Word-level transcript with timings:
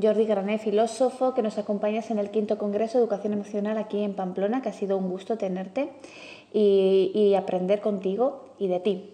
Jordi 0.00 0.26
Grané, 0.26 0.58
filósofo, 0.58 1.34
que 1.34 1.42
nos 1.42 1.56
acompañas 1.56 2.10
en 2.10 2.18
el 2.18 2.30
quinto 2.30 2.58
Congreso 2.58 2.98
de 2.98 3.04
Educación 3.04 3.32
Emocional 3.32 3.78
aquí 3.78 4.02
en 4.02 4.14
Pamplona, 4.14 4.60
que 4.60 4.68
ha 4.68 4.72
sido 4.72 4.98
un 4.98 5.08
gusto 5.08 5.38
tenerte 5.38 5.90
y, 6.52 7.34
aprender 7.36 7.80
contigo 7.80 8.44
y 8.58 8.66
de 8.66 8.80
ti. 8.80 9.10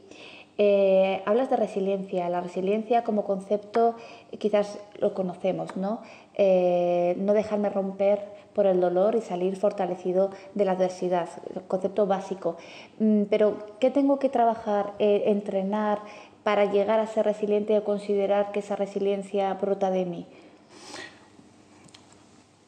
Eh, 0.57 1.23
hablas 1.27 1.51
de 1.51 1.57
resiliencia. 1.57 2.29
La 2.31 2.41
resiliencia 2.41 3.05
como 3.05 3.25
concepto 3.25 3.95
quizás 4.39 4.79
lo 4.99 5.13
conocemos, 5.13 5.77
¿no? 5.77 6.01
Eh, 6.35 7.15
no 7.19 7.35
dejarme 7.35 7.69
romper 7.69 8.21
por 8.55 8.67
el 8.67 8.81
dolor 8.81 9.17
y 9.17 9.21
salir 9.21 9.57
fortalecido 9.57 10.31
de 10.55 10.65
la 10.65 10.73
adversidad, 10.73 11.29
concepto 11.69 12.07
básico. 12.07 12.57
Mm, 12.99 13.25
pero, 13.25 13.57
¿qué 13.81 13.91
tengo 13.91 14.19
que 14.19 14.29
trabajar, 14.31 14.95
eh, 14.99 15.25
entrenar 15.27 16.01
para 16.43 16.65
llegar 16.65 17.01
a 17.01 17.07
ser 17.07 17.27
resiliente 17.27 17.77
o 17.77 17.85
considerar 17.85 18.51
que 18.53 18.61
esa 18.61 18.77
resiliencia 18.77 19.53
brota 19.55 19.91
de 19.91 20.07
mí? 20.07 20.27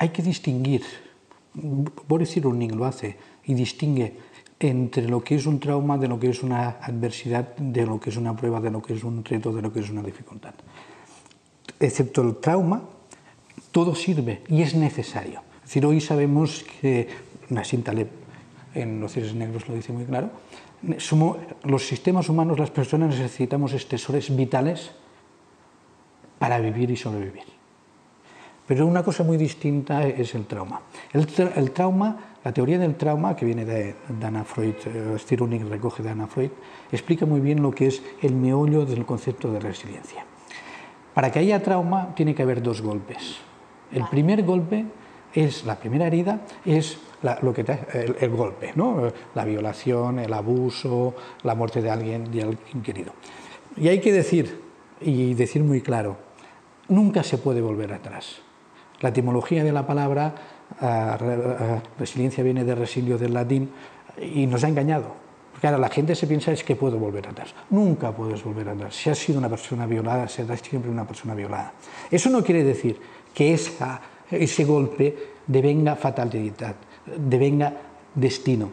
Hay 0.02 0.08
que 0.08 0.20
distinguir, 0.20 0.82
Boris 2.08 2.32
Cyrulnik 2.32 2.74
lo 2.74 2.86
hace, 2.86 3.16
y 3.44 3.54
distingue 3.54 4.16
entre 4.58 5.08
lo 5.08 5.22
que 5.22 5.36
es 5.36 5.46
un 5.46 5.60
trauma, 5.60 5.96
de 5.96 6.08
lo 6.08 6.18
que 6.18 6.28
es 6.28 6.42
una 6.42 6.70
adversidad, 6.82 7.54
de 7.56 7.86
lo 7.86 8.00
que 8.00 8.10
es 8.10 8.16
una 8.16 8.34
prueba, 8.34 8.60
de 8.60 8.72
lo 8.72 8.82
que 8.82 8.94
es 8.94 9.04
un 9.04 9.24
reto, 9.24 9.52
de 9.52 9.62
lo 9.62 9.72
que 9.72 9.78
es 9.78 9.90
una 9.90 10.02
dificultad. 10.02 10.54
Excepto 11.78 12.22
el 12.22 12.34
trauma, 12.38 12.82
todo 13.70 13.94
sirve 13.94 14.42
y 14.48 14.62
es 14.62 14.74
necesario. 14.74 15.38
Es 15.62 15.68
decir, 15.68 15.86
hoy 15.86 16.00
sabemos 16.00 16.64
que 16.80 17.06
Nassim 17.50 17.84
Taleb 17.84 18.08
en 18.74 19.00
Los 19.00 19.12
Cielos 19.12 19.34
Negros 19.34 19.68
lo 19.68 19.76
dice 19.76 19.92
muy 19.92 20.04
claro, 20.04 20.30
somos, 20.98 21.36
los 21.62 21.86
sistemas 21.86 22.28
humanos, 22.28 22.58
las 22.58 22.72
personas 22.72 23.16
necesitamos 23.16 23.72
estresores 23.72 24.34
vitales 24.34 24.90
para 26.40 26.58
vivir 26.58 26.90
y 26.90 26.96
sobrevivir. 26.96 27.51
Pero 28.72 28.86
una 28.86 29.02
cosa 29.02 29.22
muy 29.22 29.36
distinta 29.36 30.06
es 30.06 30.34
el 30.34 30.46
trauma. 30.46 30.80
El, 31.12 31.28
el 31.56 31.72
trauma, 31.72 32.16
la 32.42 32.54
teoría 32.54 32.78
del 32.78 32.94
trauma, 32.94 33.36
que 33.36 33.44
viene 33.44 33.66
de, 33.66 33.96
de 34.08 34.26
Anna 34.26 34.44
Freud, 34.44 34.76
eh, 34.86 35.64
recoge 35.68 36.02
de 36.02 36.08
Anna 36.08 36.26
Freud, 36.26 36.48
explica 36.90 37.26
muy 37.26 37.40
bien 37.40 37.60
lo 37.60 37.70
que 37.72 37.88
es 37.88 38.02
el 38.22 38.34
meollo 38.34 38.86
del 38.86 39.04
concepto 39.04 39.52
de 39.52 39.60
resiliencia. 39.60 40.24
Para 41.12 41.30
que 41.30 41.40
haya 41.40 41.62
trauma 41.62 42.14
tiene 42.14 42.34
que 42.34 42.44
haber 42.44 42.62
dos 42.62 42.80
golpes. 42.80 43.36
El 43.92 44.06
primer 44.06 44.42
golpe 44.42 44.86
es, 45.34 45.66
la 45.66 45.76
primera 45.76 46.06
herida 46.06 46.40
es 46.64 46.96
lo 47.42 47.52
que 47.52 47.66
el, 47.92 48.30
golpe, 48.30 48.72
¿no? 48.74 49.12
la 49.34 49.44
violación, 49.44 50.18
el 50.18 50.32
abuso, 50.32 51.14
la 51.42 51.54
muerte 51.54 51.82
de 51.82 51.90
alguien, 51.90 52.32
de 52.32 52.44
alguien 52.44 52.82
querido. 52.82 53.12
Y 53.76 53.88
hay 53.88 54.00
que 54.00 54.14
decir, 54.14 54.62
y 54.98 55.34
decir 55.34 55.62
muy 55.62 55.82
claro, 55.82 56.16
nunca 56.88 57.22
se 57.22 57.36
puede 57.36 57.60
volver 57.60 57.92
atrás. 57.92 58.40
La 59.02 59.10
etimología 59.10 59.62
de 59.62 59.72
la 59.72 59.86
palabra 59.86 60.34
resiliencia 61.98 62.42
viene 62.42 62.64
de 62.64 62.74
resilio 62.74 63.18
del 63.18 63.34
latín 63.34 63.70
y 64.18 64.46
nos 64.46 64.64
ha 64.64 64.68
engañado. 64.68 65.20
Porque 65.52 65.66
ahora 65.66 65.78
la 65.78 65.90
gente 65.90 66.14
se 66.14 66.26
piensa 66.26 66.50
es 66.52 66.64
que 66.64 66.76
puedo 66.76 66.98
volver 66.98 67.28
atrás. 67.28 67.54
Nunca 67.68 68.12
puedes 68.12 68.42
volver 68.42 68.70
atrás. 68.70 68.94
Si 68.94 69.10
has 69.10 69.18
sido 69.18 69.38
una 69.38 69.50
persona 69.50 69.86
violada, 69.86 70.26
serás 70.28 70.60
siempre 70.60 70.90
una 70.90 71.06
persona 71.06 71.34
violada. 71.34 71.74
Eso 72.10 72.30
no 72.30 72.42
quiere 72.42 72.64
decir 72.64 72.98
que 73.34 73.52
ese 73.52 74.64
golpe 74.64 75.16
devenga 75.46 75.96
fatalidad 75.96 76.76
devenga 77.16 77.74
destino. 78.14 78.68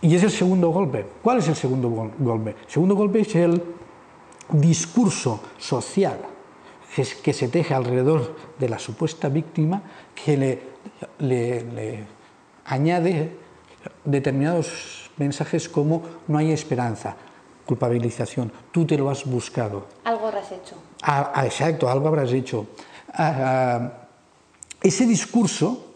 Y 0.00 0.14
es 0.14 0.22
el 0.22 0.30
segundo 0.30 0.70
golpe. 0.70 1.04
¿Cuál 1.22 1.38
es 1.38 1.48
el 1.48 1.56
segundo 1.56 2.12
golpe? 2.18 2.50
El 2.50 2.70
segundo 2.70 2.94
golpe 2.94 3.20
es 3.20 3.34
el 3.34 3.62
discurso 4.50 5.40
social 5.58 6.18
que 7.22 7.32
se 7.32 7.48
teje 7.48 7.74
alrededor 7.74 8.36
de 8.58 8.68
la 8.68 8.78
supuesta 8.78 9.28
víctima 9.28 9.82
que 10.14 10.36
le, 10.36 10.58
le, 11.18 12.04
añade 12.64 13.36
determinados 14.04 15.10
mensajes 15.16 15.68
como 15.68 16.02
no 16.26 16.38
hay 16.38 16.52
esperanza, 16.52 17.16
culpabilización, 17.66 18.52
tú 18.72 18.84
te 18.84 18.96
lo 18.96 19.10
has 19.10 19.24
buscado. 19.24 19.86
Algo 20.04 20.26
habrás 20.26 20.50
hecho. 20.52 20.76
Ah, 21.02 21.32
ah, 21.34 21.46
exacto, 21.46 21.88
algo 21.88 22.08
habrás 22.08 22.32
hecho. 22.32 22.66
Ah, 23.12 23.92
ese 24.82 25.06
discurso 25.06 25.94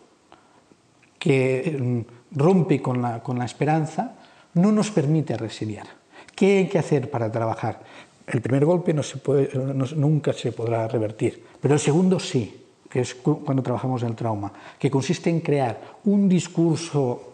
que 1.19 1.79
mm, 1.79 2.39
rompe 2.39 2.81
con 2.83 3.01
la, 3.01 3.23
con 3.23 3.39
la 3.39 3.45
esperanza, 3.45 4.15
no 4.55 4.73
nos 4.73 4.91
permite 4.91 5.37
resiliar. 5.37 5.87
¿Qué 6.35 6.59
hay 6.59 6.69
que 6.69 6.79
hacer 6.79 7.11
para 7.11 7.31
trabajar? 7.31 7.81
El 8.27 8.41
primer 8.41 8.65
golpe 8.65 8.95
no 8.95 9.03
se 9.03 9.19
puede, 9.19 9.51
nunca 9.97 10.33
se 10.33 10.53
podrá 10.53 10.89
revertir, 10.89 11.43
pero 11.61 11.75
el 11.75 11.81
segundo 11.81 12.21
sí, 12.21 12.61
que 12.89 13.01
es 13.01 13.15
cuando 13.15 13.63
trabajamos 13.63 14.03
el 14.03 14.15
trauma, 14.15 14.53
que 14.79 14.91
consiste 14.91 15.31
en 15.31 15.41
crear 15.41 15.99
un 16.05 16.29
discurso 16.29 17.33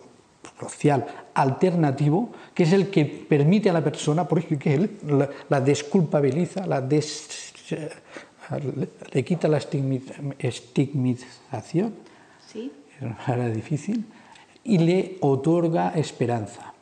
social 0.58 1.06
alternativo, 1.34 2.30
que 2.54 2.62
es 2.62 2.72
el 2.72 2.88
que 2.90 3.04
permite 3.04 3.68
a 3.70 3.72
la 3.72 3.84
persona, 3.84 4.26
porque 4.26 4.74
él 4.74 4.90
la, 5.48 5.60
desculpabiliza, 5.60 6.66
la 6.66 6.80
le 9.12 9.24
quita 9.24 9.48
la 9.48 9.58
estigmatización. 9.58 11.94
¿Sí? 12.46 12.72
era 13.28 13.48
difícil, 13.48 14.06
y 14.64 14.78
le 14.78 15.18
otorga 15.20 15.92
esperanza. 15.94 16.74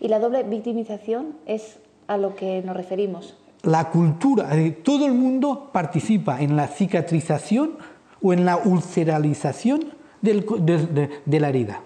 ¿Y 0.00 0.08
la 0.08 0.18
doble 0.18 0.42
victimización 0.42 1.36
es 1.46 1.78
a 2.06 2.16
lo 2.16 2.34
que 2.34 2.62
nos 2.62 2.76
referimos? 2.76 3.36
La 3.62 3.90
cultura, 3.90 4.50
todo 4.82 5.06
el 5.06 5.14
mundo 5.14 5.70
participa 5.72 6.40
en 6.40 6.56
la 6.56 6.66
cicatrización 6.66 7.78
o 8.20 8.32
en 8.32 8.44
la 8.44 8.56
ulceralización 8.56 9.94
de, 10.20 11.40
la 11.40 11.48
herida. 11.48 11.80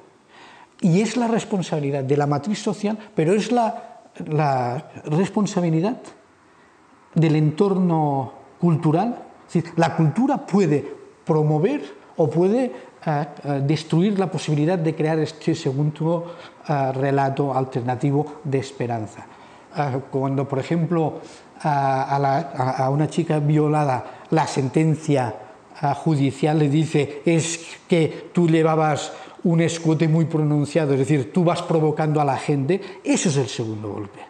Y 0.81 1.01
es 1.01 1.17
la 1.17 1.29
responsabilidad 1.29 2.05
de 2.05 2.17
la 2.17 2.27
matriz 2.27 2.63
social, 2.63 2.99
pero 3.15 3.35
es 3.35 3.53
la, 3.53 3.93
responsabilidad 5.05 5.99
del 7.15 7.37
entorno 7.37 8.33
cultural. 8.59 9.25
la 9.77 9.95
cultura 9.95 10.47
puede 10.47 10.83
promover 11.25 11.83
o 12.17 12.31
puede 12.31 12.73
destruir 13.63 14.19
la 14.19 14.31
posibilidad 14.31 14.79
de 14.79 14.95
crear 14.95 15.19
este 15.19 15.55
segundo 15.55 16.35
eh, 16.69 16.93
relato 16.93 17.55
alternativo 17.55 18.41
de 18.43 18.59
esperanza. 18.59 19.27
Eh, 19.77 20.01
cuando, 20.11 20.49
por 20.49 20.59
ejemplo, 20.59 21.21
a, 21.63 22.89
una 22.91 23.09
chica 23.09 23.39
violada 23.39 24.05
la 24.31 24.47
sentencia 24.47 25.35
eh, 25.83 25.87
judicial 25.95 26.59
le 26.59 26.69
dice 26.69 27.23
es 27.25 27.79
que 27.89 28.31
tú 28.33 28.49
llevabas 28.49 29.13
un 29.45 29.61
escote 29.61 30.09
muy 30.09 30.25
pronunciado, 30.25 30.93
es 30.93 31.01
decir, 31.01 31.33
tú 31.33 31.45
vas 31.45 31.63
provocando 31.63 32.21
a 32.21 32.25
la 32.25 32.37
gente, 32.37 32.81
eso 33.05 33.29
es 33.29 33.37
el 33.37 33.49
segundo 33.49 33.91
golpe. 33.91 34.21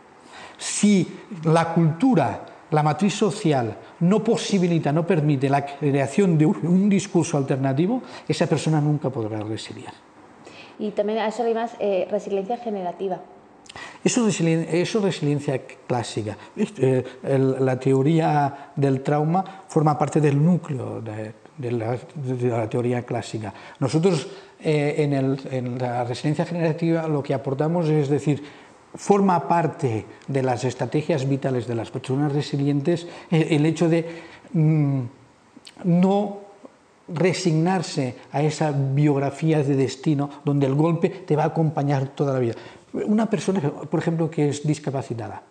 Si 0.59 1.07
la 1.45 1.73
cultura 1.73 2.47
la 2.71 2.83
matriz 2.83 3.15
social 3.15 3.77
no 4.01 4.23
posibilita, 4.25 4.93
no 4.93 5.07
permite 5.07 5.49
la 5.49 5.65
creación 5.65 6.37
de 6.37 6.47
un 6.47 6.89
discurso 6.89 7.37
alternativo, 7.37 8.03
esa 8.27 8.47
persona 8.47 8.81
nunca 8.81 9.09
podrá 9.09 9.41
resiliar. 9.41 9.95
Y 10.79 10.91
también 10.91 11.21
a 11.21 11.29
eso 11.29 11.43
hay 11.43 11.55
más 11.55 11.73
eh, 11.79 12.07
resiliencia 12.11 12.59
generativa. 12.59 13.21
Eso 14.07 14.29
es 14.29 14.95
resiliencia 15.03 15.63
clásica. 15.85 16.39
La 17.25 17.81
teoría 17.81 18.71
del 18.77 19.03
trauma 19.03 19.65
forma 19.67 19.99
parte 19.99 20.21
del 20.21 20.41
núcleo 20.41 21.03
de, 21.03 21.73
la, 21.73 22.69
teoría 22.69 23.03
clásica. 23.03 23.53
Nosotros 23.81 24.29
eh, 24.61 24.95
en, 24.99 25.13
en 25.51 25.79
la 25.81 26.05
resiliencia 26.05 26.47
generativa 26.47 27.09
lo 27.09 27.21
que 27.21 27.35
aportamos 27.35 27.89
es 27.89 28.09
decir, 28.09 28.45
forma 28.95 29.49
parte 29.49 30.07
de 30.29 30.43
las 30.43 30.63
estrategias 30.63 31.29
vitales 31.29 31.67
de 31.67 31.75
las 31.75 31.91
personas 31.91 32.33
resilientes 32.33 33.09
el 33.33 33.67
hecho 33.67 33.89
de 33.89 34.07
mm, 34.53 35.01
no 35.83 36.47
resignarse 37.09 38.15
a 38.31 38.43
esa 38.43 38.71
biografía 38.71 39.65
de 39.65 39.75
destino 39.75 40.31
donde 40.45 40.67
el 40.67 40.77
golpe 40.77 41.11
te 41.11 41.35
va 41.35 41.43
a 41.43 41.47
acompañar 41.47 42.09
toda 42.09 42.33
la 42.33 42.39
vida. 42.39 42.55
Una 43.05 43.29
persona, 43.29 43.61
por 43.61 44.01
ejemplo, 44.01 44.31
que 44.31 44.49
es 44.49 44.67
discapacitada. 44.67 45.43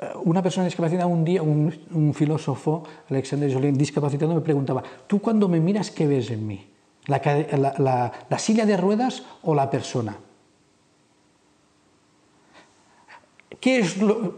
Eh, 0.00 0.08
una 0.24 0.42
persona 0.42 0.64
discapacitada, 0.64 1.06
un 1.06 1.24
día, 1.24 1.42
un, 1.42 2.12
filósofo, 2.14 2.84
Alexander 3.10 3.52
Jolien, 3.52 3.76
discapacitado, 3.76 4.34
me 4.34 4.40
preguntaba, 4.40 4.82
¿tú 5.06 5.20
cuando 5.20 5.48
me 5.48 5.60
miras 5.60 5.90
qué 5.90 6.06
ves 6.06 6.30
en 6.30 6.46
mí? 6.46 6.70
la 7.06 8.38
silla 8.38 8.64
de 8.64 8.78
ruedas 8.78 9.24
o 9.42 9.54
la 9.54 9.68
persona? 9.68 10.16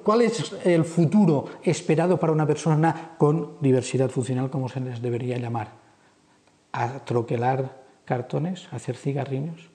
¿Cuál 0.04 0.22
es 0.22 0.54
el 0.64 0.84
futuro 0.84 1.46
esperado 1.64 2.16
para 2.18 2.32
una 2.32 2.46
persona 2.46 3.16
con 3.18 3.56
diversidad 3.60 4.08
funcional, 4.08 4.50
como 4.50 4.68
se 4.68 4.80
les 4.80 5.02
debería 5.02 5.36
llamar? 5.36 5.72
¿A 6.70 7.04
troquelar 7.04 7.82
cartones? 8.04 8.68
¿A 8.70 8.76
hacer 8.76 8.96
cigarrillos? 8.96 9.68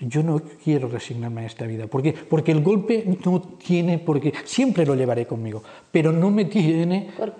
Yo 0.00 0.22
no 0.22 0.40
quiero 0.62 0.88
resignarme 0.88 1.42
a 1.42 1.46
esta 1.46 1.66
vida. 1.66 1.86
¿Por 1.86 2.02
qué? 2.02 2.12
Porque 2.12 2.52
el 2.52 2.62
golpe 2.62 3.04
no 3.24 3.40
tiene 3.40 3.98
por 3.98 4.20
qué. 4.20 4.32
Siempre 4.44 4.84
lo 4.84 4.94
llevaré 4.94 5.26
conmigo, 5.26 5.62
pero 5.90 6.12
no 6.12 6.30
me 6.30 6.44
tiene. 6.46 7.10
Por 7.16 7.36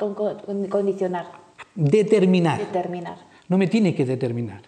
condicionar. 0.69 1.27
determinar. 1.75 2.59
Determinar. 2.59 3.19
No 3.49 3.59
me 3.59 3.67
tiene 3.67 3.95
que 3.95 4.05
determinar. 4.05 4.63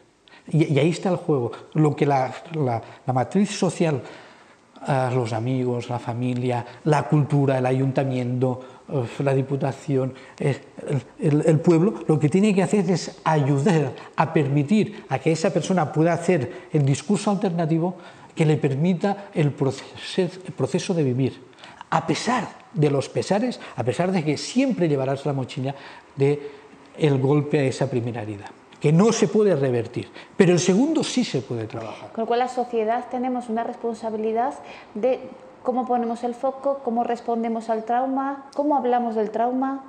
Y, 0.50 0.79
ahí 0.79 0.90
está 0.90 1.11
el 1.11 1.17
juego. 1.17 1.52
Lo 1.75 1.94
que 1.94 2.06
la, 2.06 2.32
matriz 3.06 3.50
social, 3.50 4.02
eh, 4.87 5.11
los 5.15 5.33
amigos, 5.33 5.89
la 5.89 5.99
familia, 5.99 6.65
la 6.85 7.09
cultura, 7.09 7.59
el 7.59 7.67
ayuntamiento, 7.67 8.61
la 9.19 9.35
diputación, 9.35 10.15
el, 10.39 11.61
pueblo, 11.61 11.95
lo 12.07 12.19
que 12.19 12.29
tiene 12.29 12.55
que 12.55 12.63
hacer 12.63 12.91
es 12.91 13.21
ayudar 13.25 13.93
a 14.17 14.33
permitir 14.33 15.05
a 15.11 15.19
que 15.19 15.33
esa 15.33 15.53
persona 15.53 15.93
pueda 15.93 16.15
hacer 16.15 16.69
el 16.73 16.87
discurso 16.87 17.31
alternativo 17.31 17.97
que 18.35 18.47
le 18.47 18.57
permita 18.57 19.29
el 19.35 19.53
proceso, 19.53 20.95
de 20.95 21.03
vivir, 21.03 21.43
a 21.91 22.07
pesar 22.07 22.49
de 22.73 22.91
los 22.91 23.09
pesares, 23.09 23.61
a 23.77 23.85
pesar 23.85 24.11
de 24.13 24.25
que 24.25 24.37
siempre 24.37 24.89
llevarás 24.89 25.27
la 25.27 25.33
mochila 25.33 25.75
de 26.17 26.51
el 26.97 27.19
golpe 27.19 27.59
a 27.59 27.65
esa 27.65 27.91
primera 27.91 28.23
herida 28.23 28.51
que 28.81 28.93
no 28.93 29.13
se 29.13 29.29
puede 29.29 29.57
revertir, 29.57 30.09
pero 30.37 30.53
el 30.53 30.61
segundo 30.61 31.03
sí 31.03 31.25
se 31.25 31.41
puede 31.41 31.67
trabajar. 31.67 32.13
Con 32.13 32.23
lo 32.23 32.27
cual 32.27 32.41
la 32.41 32.49
sociedad 32.49 33.07
tenemos 33.11 33.49
una 33.49 33.65
responsabilidad 33.65 34.55
de 34.95 35.21
cómo 35.63 35.87
ponemos 35.87 36.25
el 36.25 36.35
foco, 36.35 36.81
cómo 36.85 37.05
respondemos 37.05 37.69
al 37.71 37.85
trauma, 37.85 38.47
cómo 38.55 38.77
hablamos 38.77 39.15
del 39.15 39.31
trauma. 39.31 39.85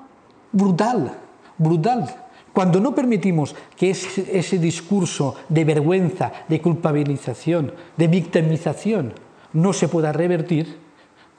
Brutal, 0.51 1.12
brutal. 1.57 2.30
Cuando 2.53 2.80
no 2.80 2.95
permitimos 2.95 3.56
que 3.77 3.91
ese, 3.91 4.57
discurso 4.57 5.35
de 5.50 5.63
vergüenza, 5.63 6.31
de 6.47 6.62
culpabilización, 6.62 7.74
de 7.95 8.07
victimización 8.07 9.13
no 9.53 9.71
se 9.71 9.88
pueda 9.88 10.12
revertir, 10.12 10.80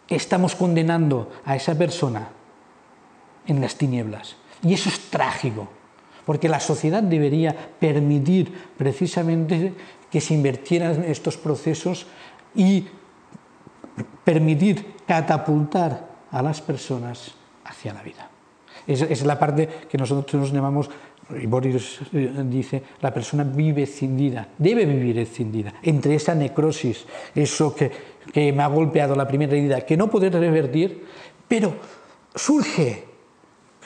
estamos 0.08 0.54
condenando 0.54 1.30
a 1.44 1.56
esa 1.56 1.76
persona 1.76 2.28
en 3.46 3.60
las 3.60 3.74
tinieblas. 3.76 4.36
Y 4.62 4.74
eso 4.74 4.88
es 4.88 5.10
trágico, 5.10 5.68
porque 6.24 6.48
la 6.48 6.60
sociedad 6.60 7.02
debería 7.02 7.54
permitir 7.78 8.52
precisamente 8.76 9.72
que 10.10 10.20
se 10.20 10.34
invirtieran 10.34 11.04
estos 11.04 11.36
procesos 11.36 12.06
y 12.54 12.86
permitir 14.24 14.94
catapultar 15.06 16.08
a 16.30 16.42
las 16.42 16.60
personas 16.60 17.32
hacia 17.64 17.94
la 17.94 18.02
vida. 18.02 18.28
Es, 18.86 19.02
es 19.02 19.24
la 19.24 19.38
parte 19.38 19.68
que 19.88 19.98
nosotros 19.98 20.40
nos 20.40 20.52
llamamos, 20.52 20.90
y 21.40 21.46
Boris 21.46 22.00
eh, 22.12 22.32
dice, 22.44 22.82
la 23.00 23.12
persona 23.12 23.44
vive 23.44 23.82
escindida, 23.82 24.48
debe 24.58 24.84
vivir 24.84 25.18
escindida, 25.18 25.74
entre 25.82 26.14
esa 26.14 26.34
necrosis, 26.34 27.06
eso 27.34 27.74
que, 27.74 27.90
que 28.32 28.52
me 28.52 28.62
ha 28.62 28.68
golpeado 28.68 29.14
la 29.14 29.28
primera 29.28 29.52
herida, 29.52 29.80
que 29.82 29.96
no 29.96 30.08
puede 30.10 30.30
revertir, 30.30 31.04
pero 31.46 31.74
surge, 32.34 33.09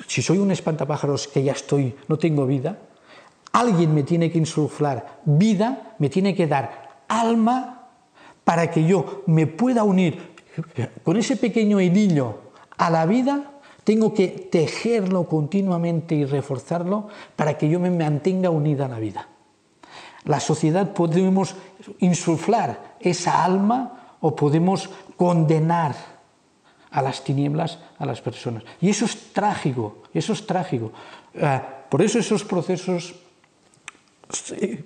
si 0.06 0.22
soy 0.22 0.38
un 0.38 0.50
espantapájaros 0.50 1.28
que 1.28 1.42
ya 1.42 1.52
estoy, 1.52 1.94
no 2.08 2.18
tengo 2.18 2.46
vida, 2.46 2.78
alguien 3.52 3.94
me 3.94 4.02
tiene 4.02 4.30
que 4.30 4.38
insuflar 4.38 5.20
vida, 5.24 5.94
me 5.98 6.08
tiene 6.08 6.34
que 6.34 6.46
dar 6.46 7.04
alma 7.08 7.88
para 8.44 8.70
que 8.70 8.84
yo 8.84 9.22
me 9.26 9.46
pueda 9.46 9.84
unir 9.84 10.34
con 11.02 11.16
ese 11.16 11.36
pequeño 11.36 11.80
hilillo 11.80 12.38
a 12.76 12.90
la 12.90 13.06
vida, 13.06 13.52
tengo 13.84 14.14
que 14.14 14.28
tejerlo 14.28 15.28
continuamente 15.28 16.14
y 16.14 16.24
reforzarlo 16.24 17.08
para 17.36 17.58
que 17.58 17.68
yo 17.68 17.78
me 17.80 17.90
mantenga 17.90 18.50
unida 18.50 18.86
a 18.86 18.88
la 18.88 18.98
vida. 18.98 19.28
La 20.24 20.40
sociedad 20.40 20.92
podemos 20.94 21.54
insuflar 21.98 22.96
esa 23.00 23.44
alma 23.44 24.16
o 24.20 24.34
podemos 24.34 24.88
condenar 25.16 26.13
a 26.94 27.02
las 27.02 27.24
tinieblas 27.24 27.78
a 27.98 28.06
las 28.06 28.22
personas. 28.22 28.62
Y 28.80 28.88
eso 28.88 29.04
es 29.04 29.32
trágico, 29.32 30.04
eso 30.14 30.32
es 30.32 30.46
trágico. 30.46 30.92
Ah, 31.42 31.60
por 31.90 32.00
eso 32.00 32.20
esos 32.20 32.44
procesos 32.44 33.14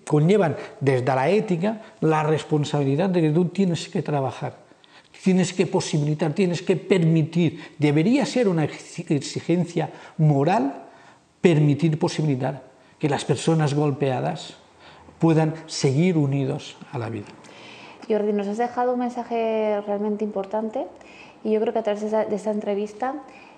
conllevan 0.05 0.57
desde 0.81 1.05
la 1.05 1.29
ética 1.29 1.83
la 2.01 2.23
responsabilidad 2.23 3.11
de 3.11 3.21
que 3.21 3.31
tú 3.31 3.47
tienes 3.47 3.89
que 3.89 4.03
trabajar, 4.03 4.57
tienes 5.23 5.53
que 5.53 5.67
posibilitar, 5.67 6.33
tienes 6.33 6.63
que 6.63 6.77
permitir. 6.77 7.75
Debería 7.79 8.25
ser 8.25 8.49
una 8.49 8.65
exigencia 8.65 9.91
moral 10.17 10.87
permitir, 11.43 11.99
posibilitar 11.99 12.63
que 12.99 13.09
las 13.09 13.25
personas 13.25 13.75
golpeadas 13.75 14.57
puedan 15.19 15.55
seguir 15.67 16.17
unidos 16.17 16.77
a 16.91 16.99
la 16.99 17.11
vida. 17.11 17.27
Jordi, 18.09 18.33
nos 18.33 18.47
has 18.47 18.57
dejado 18.57 18.95
un 18.95 19.01
mensaje 19.01 19.81
realmente 19.87 20.25
importante 20.25 20.87
y 21.45 21.53
yo 21.53 21.61
creo 21.61 21.73
que 21.73 21.79
a 21.79 21.83
través 21.83 22.11
de 22.11 22.35
esta 22.35 22.51
entrevista 22.51 23.15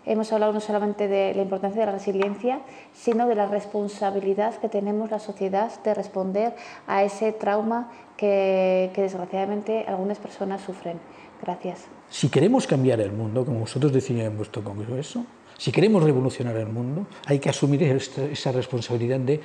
hemos 0.06 0.32
hablado 0.32 0.52
no 0.52 0.60
solamente 0.60 1.08
de 1.08 1.34
la 1.34 1.42
importancia 1.42 1.80
de 1.80 1.86
la 1.86 1.92
resiliencia, 1.92 2.60
sino 2.92 3.26
de 3.26 3.34
la 3.34 3.46
responsabilidad 3.46 4.54
que 4.56 4.68
tenemos 4.68 5.10
la 5.10 5.18
sociedad 5.18 5.70
de 5.82 5.94
responder 5.94 6.54
a 6.86 7.04
ese 7.04 7.32
trauma 7.32 7.90
que, 8.16 8.90
desgraciadamente 8.94 9.84
algunas 9.86 10.18
personas 10.18 10.62
sufren. 10.62 10.98
Gracias. 11.42 11.86
Si 12.10 12.28
queremos 12.28 12.66
cambiar 12.66 13.00
el 13.00 13.12
mundo, 13.12 13.44
como 13.44 13.60
vosotros 13.60 13.92
decíais 13.92 14.26
en 14.26 14.36
vuestro 14.36 14.62
congreso, 14.62 15.24
si 15.56 15.72
queremos 15.72 16.02
revolucionar 16.02 16.56
el 16.56 16.68
mundo, 16.68 17.06
hay 17.26 17.38
que 17.38 17.48
asumir 17.48 17.82
esa 17.82 18.52
responsabilidad 18.52 19.20
de 19.20 19.40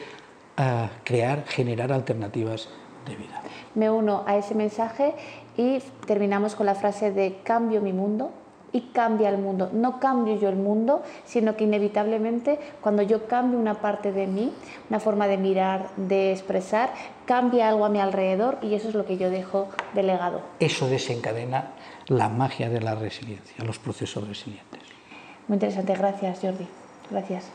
ah, 0.58 0.90
crear, 1.04 1.46
generar 1.46 1.92
alternativas 1.92 2.70
de 3.06 3.16
vida. 3.16 3.42
Me 3.76 3.90
uno 3.90 4.24
a 4.26 4.38
ese 4.38 4.56
mensaje 4.56 5.14
y 5.58 5.80
terminamos 6.06 6.56
con 6.56 6.66
la 6.66 6.76
frase 6.76 7.12
de 7.12 7.40
cambio 7.44 7.82
mi 7.82 7.94
mundo 7.94 8.32
y 8.76 8.82
cambia 8.94 9.30
el 9.30 9.38
mundo. 9.38 9.70
No 9.72 10.02
cambio 10.02 10.38
yo 10.38 10.50
el 10.50 10.58
mundo, 10.58 11.02
sino 11.24 11.56
que 11.56 11.64
inevitablemente 11.64 12.60
cuando 12.82 13.04
yo 13.04 13.26
cambio 13.26 13.58
una 13.58 13.76
parte 13.76 14.12
de 14.12 14.28
mí, 14.28 14.52
una 14.90 15.00
forma 15.00 15.28
de 15.28 15.38
mirar, 15.38 15.88
de 15.96 16.34
expresar, 16.34 16.92
cambia 17.26 17.70
algo 17.70 17.86
a 17.86 17.90
mi 17.90 18.02
alrededor 18.02 18.58
y 18.62 18.74
eso 18.74 18.90
es 18.90 18.96
lo 18.96 19.06
que 19.06 19.18
yo 19.18 19.30
dejo 19.30 19.70
delegado. 19.94 20.42
Eso 20.60 20.90
desencadena 20.90 21.72
la 22.08 22.28
magia 22.28 22.68
de 22.68 22.82
la 22.82 22.96
resiliencia, 22.96 23.64
los 23.64 23.80
procesos 23.80 24.28
resilientes. 24.28 24.82
Muy 25.48 25.56
interesante, 25.56 25.94
gracias 25.94 26.40
Jordi. 26.42 26.68
Gracias. 27.10 27.46